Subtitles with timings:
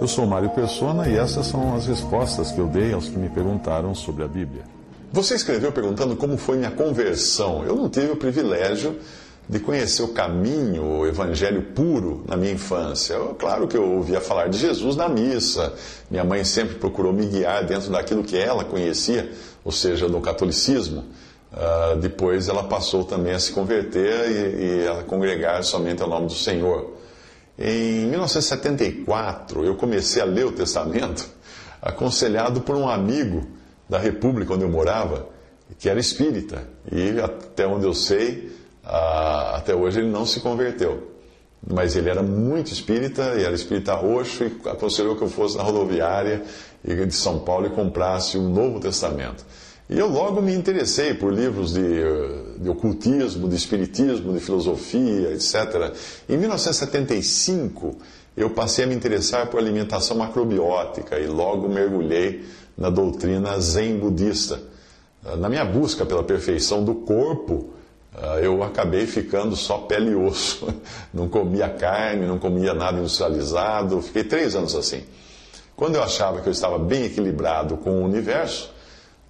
[0.00, 3.28] Eu sou Mário Persona e essas são as respostas que eu dei aos que me
[3.28, 4.62] perguntaram sobre a Bíblia.
[5.12, 7.64] Você escreveu perguntando como foi minha conversão.
[7.64, 8.96] Eu não tive o privilégio
[9.48, 13.14] de conhecer o caminho, o evangelho puro na minha infância.
[13.14, 15.72] Eu, claro que eu ouvia falar de Jesus na missa.
[16.10, 19.32] Minha mãe sempre procurou me guiar dentro daquilo que ela conhecia,
[19.64, 21.04] ou seja, do catolicismo.
[21.50, 26.26] Uh, depois ela passou também a se converter e, e a congregar somente ao nome
[26.26, 26.98] do Senhor.
[27.58, 31.28] Em 1974, eu comecei a ler o Testamento,
[31.82, 33.48] aconselhado por um amigo
[33.88, 35.28] da República onde eu morava,
[35.76, 36.68] que era espírita.
[36.90, 41.16] E até onde eu sei, até hoje ele não se converteu.
[41.66, 45.64] Mas ele era muito espírita, e era espírita roxo, e aconselhou que eu fosse na
[45.64, 46.44] rodoviária
[46.84, 49.44] de São Paulo e comprasse o Novo Testamento.
[49.90, 52.02] E eu logo me interessei por livros de,
[52.58, 55.94] de ocultismo, de espiritismo, de filosofia, etc.
[56.28, 57.96] Em 1975,
[58.36, 62.44] eu passei a me interessar por alimentação macrobiótica e logo mergulhei
[62.76, 64.60] na doutrina zen budista.
[65.38, 67.70] Na minha busca pela perfeição do corpo,
[68.14, 70.68] ah, eu acabei ficando só pele e osso.
[71.14, 74.02] Não comia carne, não comia nada industrializado.
[74.02, 75.02] Fiquei três anos assim.
[75.74, 78.72] Quando eu achava que eu estava bem equilibrado com o universo,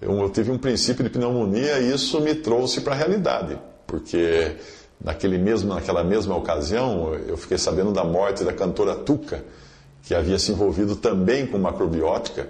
[0.01, 3.57] eu, eu tive um princípio de pneumonia e isso me trouxe para a realidade.
[3.85, 4.55] Porque
[5.03, 9.43] naquele mesmo, naquela mesma ocasião, eu fiquei sabendo da morte da cantora Tuca,
[10.03, 12.49] que havia se envolvido também com macrobiótica,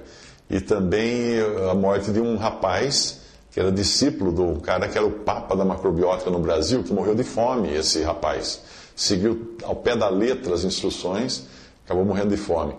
[0.50, 3.20] e também a morte de um rapaz
[3.52, 7.16] que era discípulo do cara que era o papa da macrobiótica no Brasil, que morreu
[7.16, 8.62] de fome, esse rapaz.
[8.96, 11.44] Seguiu ao pé da letra as instruções,
[11.86, 12.74] acabou morrendo de fome.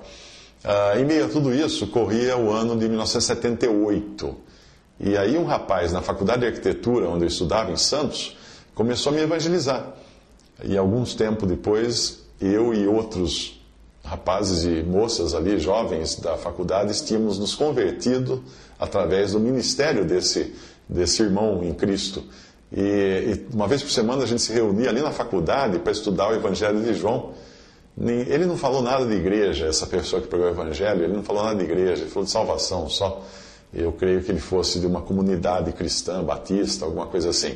[0.65, 4.37] Uh, em meio a tudo isso, corria o ano de 1978.
[5.01, 8.37] E aí um rapaz na faculdade de arquitetura, onde eu estudava, em Santos,
[8.75, 9.95] começou a me evangelizar.
[10.63, 13.59] E alguns tempos depois, eu e outros
[14.05, 18.45] rapazes e moças ali, jovens da faculdade, tínhamos nos convertido
[18.79, 20.55] através do ministério desse,
[20.87, 22.23] desse irmão em Cristo.
[22.71, 26.29] E, e, uma vez por semana a gente se reunia ali na faculdade para estudar
[26.29, 27.33] o Evangelho de João.
[27.99, 31.43] Ele não falou nada de igreja, essa pessoa que pregou o Evangelho, ele não falou
[31.43, 33.23] nada de igreja, ele falou de salvação só.
[33.73, 37.55] Eu creio que ele fosse de uma comunidade cristã, batista, alguma coisa assim.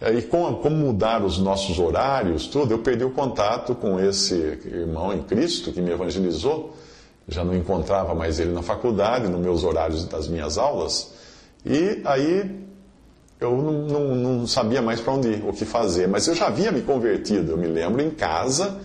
[0.00, 5.12] E como, como mudar os nossos horários, tudo, eu perdi o contato com esse irmão
[5.12, 6.74] em Cristo que me evangelizou
[7.28, 11.12] já não encontrava mais ele na faculdade, nos meus horários das minhas aulas,
[11.64, 12.62] e aí
[13.40, 16.06] eu não, não, não sabia mais para onde ir, o que fazer.
[16.06, 18.80] Mas eu já havia me convertido, eu me lembro, em casa,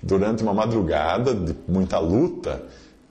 [0.00, 2.62] durante uma madrugada de muita luta,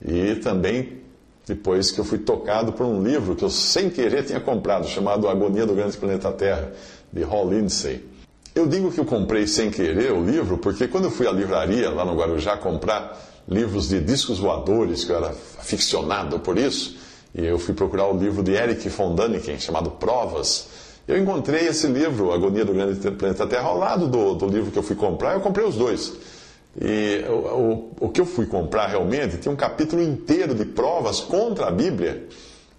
[0.02, 1.00] e também
[1.46, 5.28] depois que eu fui tocado por um livro que eu sem querer tinha comprado, chamado
[5.28, 6.72] Agonia do Grande Planeta Terra,
[7.12, 8.04] de Hall Lindsay.
[8.52, 11.88] Eu digo que eu comprei sem querer o livro, porque quando eu fui à livraria
[11.90, 13.16] lá no Guarujá comprar
[13.48, 16.96] livros de discos voadores, que eu era aficionado por isso,
[17.32, 20.68] e eu fui procurar o livro de Eric von Däniken, chamado Provas.
[21.06, 24.78] Eu encontrei esse livro, Agonia do Grande Planeta Terra, ao lado do, do livro que
[24.78, 26.12] eu fui comprar, eu comprei os dois.
[26.80, 27.32] E o,
[28.00, 31.70] o, o que eu fui comprar realmente tinha um capítulo inteiro de provas contra a
[31.70, 32.26] Bíblia,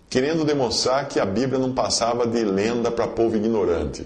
[0.09, 4.05] querendo demonstrar que a Bíblia não passava de lenda para povo ignorante.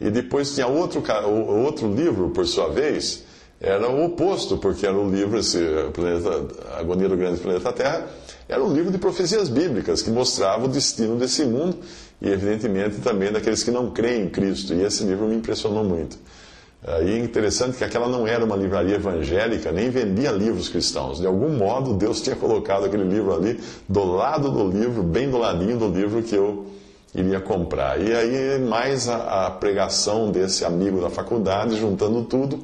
[0.00, 3.24] E depois tinha outro, outro livro, por sua vez,
[3.60, 5.58] era o oposto, porque era o livro, esse
[5.92, 6.46] planeta,
[6.78, 8.06] Agonia do Grande Planeta Terra,
[8.48, 11.78] era um livro de profecias bíblicas que mostrava o destino desse mundo
[12.20, 14.74] e, evidentemente, também daqueles que não creem em Cristo.
[14.74, 16.18] E esse livro me impressionou muito.
[16.86, 21.18] E é interessante que aquela não era uma livraria evangélica, nem vendia livros cristãos.
[21.18, 23.58] De algum modo, Deus tinha colocado aquele livro ali
[23.88, 26.66] do lado do livro, bem do ladinho do livro que eu
[27.12, 28.00] iria comprar.
[28.00, 32.60] E aí, mais a, a pregação desse amigo da faculdade, juntando tudo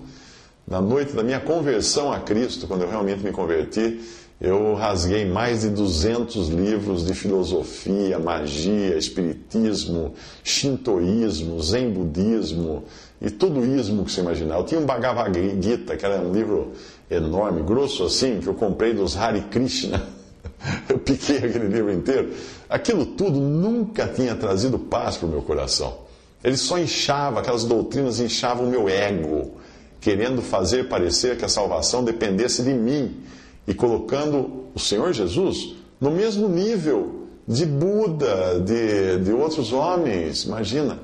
[0.69, 4.01] na noite da minha conversão a Cristo, quando eu realmente me converti,
[4.41, 10.15] eu rasguei mais de 200 livros de filosofia, magia, espiritismo,
[10.45, 12.85] shintoísmo, zen budismo
[13.23, 14.57] e todo ismo que você imaginar.
[14.57, 16.73] Eu tinha um Bhagavad Gita, que era um livro
[17.09, 20.03] enorme, grosso assim, que eu comprei dos Hare Krishna.
[20.89, 22.33] Eu piquei aquele livro inteiro.
[22.69, 25.99] Aquilo tudo nunca tinha trazido paz para o meu coração.
[26.43, 29.53] Ele só inchava, aquelas doutrinas inchavam o meu ego
[30.01, 33.19] querendo fazer parecer que a salvação dependesse de mim
[33.67, 40.45] e colocando o Senhor Jesus no mesmo nível de Buda, de, de outros homens.
[40.45, 40.99] Imagina.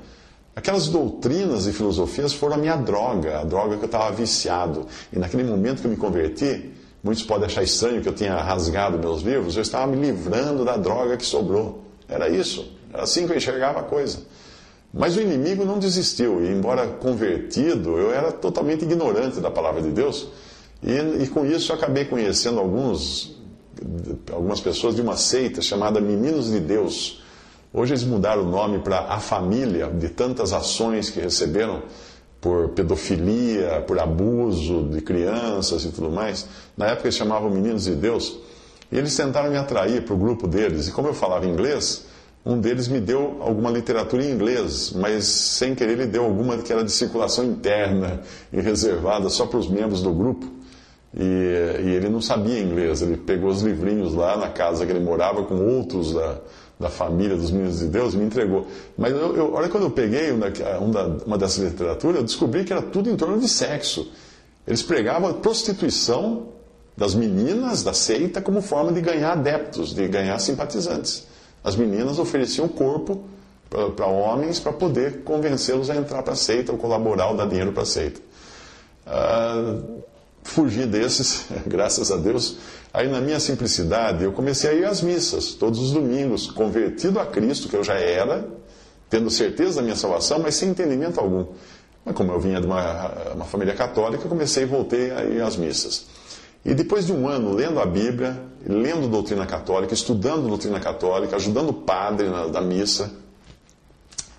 [0.58, 4.88] Aquelas doutrinas e filosofias foram a minha droga, a droga que eu estava viciado.
[5.12, 8.98] E naquele momento que eu me converti, muitos podem achar estranho que eu tenha rasgado
[8.98, 11.84] meus livros, eu estava me livrando da droga que sobrou.
[12.08, 12.72] Era isso.
[12.92, 14.18] Era assim que eu enxergava a coisa.
[14.92, 19.90] Mas o inimigo não desistiu, e embora convertido, eu era totalmente ignorante da palavra de
[19.90, 20.26] Deus,
[20.82, 23.38] e, e com isso eu acabei conhecendo alguns,
[24.32, 27.22] algumas pessoas de uma seita chamada Meninos de Deus.
[27.72, 31.82] Hoje eles mudaram o nome para A Família, de tantas ações que receberam
[32.40, 36.46] por pedofilia, por abuso de crianças e tudo mais.
[36.76, 38.38] Na época eles chamavam Meninos de Deus,
[38.90, 42.06] e eles tentaram me atrair para o grupo deles, e como eu falava inglês,
[42.46, 46.72] um deles me deu alguma literatura em inglês, mas sem querer ele deu alguma que
[46.72, 50.46] era de circulação interna e reservada só para os membros do grupo.
[51.14, 51.22] E,
[51.84, 55.42] e, ele não sabia inglês, ele pegou os livrinhos lá na casa que ele morava
[55.42, 56.38] com outros da,
[56.78, 58.66] da família dos meninos de Deus me entregou.
[58.96, 60.46] Mas eu, eu, olha, quando eu peguei uma,
[61.26, 64.10] uma dessas literaturas, eu descobri que era tudo em torno de sexo.
[64.66, 66.48] Eles pregavam a prostituição
[66.96, 71.26] das meninas da seita como forma de ganhar adeptos, de ganhar simpatizantes.
[71.64, 73.24] As meninas ofereciam o corpo
[73.96, 77.72] para homens para poder convencê-los a entrar para a seita ou colaborar ou dar dinheiro
[77.72, 78.20] para a seita.
[79.06, 80.02] Uh,
[80.48, 82.56] fugi desses, graças a Deus.
[82.92, 87.26] Aí, na minha simplicidade, eu comecei a ir às missas, todos os domingos, convertido a
[87.26, 88.48] Cristo, que eu já era,
[89.10, 91.46] tendo certeza da minha salvação, mas sem entendimento algum.
[92.04, 95.56] Mas, como eu vinha de uma, uma família católica, comecei e voltei a ir às
[95.56, 96.06] missas.
[96.64, 101.70] E depois de um ano lendo a Bíblia, lendo doutrina católica, estudando doutrina católica, ajudando
[101.70, 103.12] o padre na, da missa,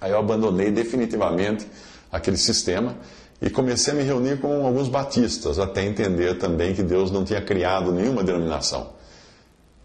[0.01, 1.67] aí eu abandonei definitivamente
[2.11, 2.95] aquele sistema
[3.41, 7.41] e comecei a me reunir com alguns batistas, até entender também que Deus não tinha
[7.41, 8.89] criado nenhuma denominação.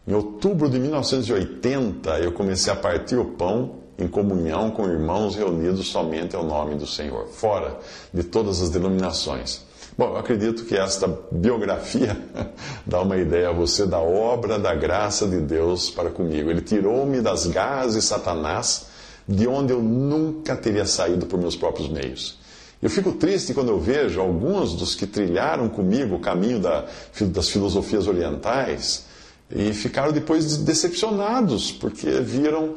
[0.07, 5.87] Em outubro de 1980, eu comecei a partir o pão em comunhão com irmãos reunidos
[5.87, 7.79] somente ao nome do Senhor, fora
[8.13, 9.63] de todas as denominações.
[9.97, 12.21] Bom, eu acredito que esta biografia
[12.85, 16.51] dá uma ideia a você da obra da graça de Deus para comigo.
[16.51, 18.87] Ele tirou-me das garras de Satanás,
[19.27, 22.44] de onde eu nunca teria saído por meus próprios meios.
[22.85, 26.85] Eu fico triste quando eu vejo alguns dos que trilharam comigo o caminho da,
[27.19, 29.07] das filosofias orientais
[29.51, 32.75] e ficaram depois decepcionados, porque viram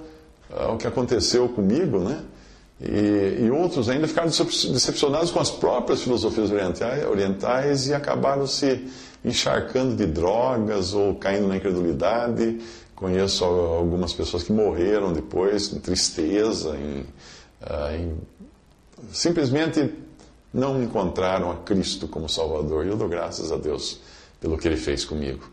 [0.50, 2.24] uh, o que aconteceu comigo, né?
[2.80, 8.88] E, e, outros ainda ficaram decepcionados com as próprias filosofias orientais, orientais e acabaram se
[9.26, 12.60] encharcando de drogas ou caindo na incredulidade.
[12.96, 17.02] Conheço algumas pessoas que morreram depois em tristeza, em,
[17.62, 18.18] uh, em,
[19.12, 19.94] simplesmente
[20.54, 22.86] não encontraram a Cristo como Salvador.
[22.86, 24.00] E eu dou graças a Deus
[24.40, 25.50] pelo que Ele fez comigo.